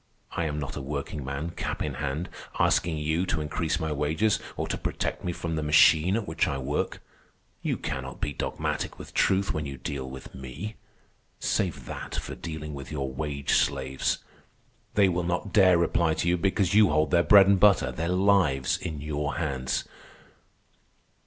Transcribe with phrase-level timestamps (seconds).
[0.31, 4.67] I am not a workingman, cap in hand, asking you to increase my wages or
[4.67, 7.03] to protect me from the machine at which I work.
[7.61, 10.73] You cannot be dogmatic with truth when you deal with me.
[11.39, 14.17] Save that for dealing with your wage slaves.
[14.95, 18.09] They will not dare reply to you because you hold their bread and butter, their
[18.09, 19.83] lives, in your hands.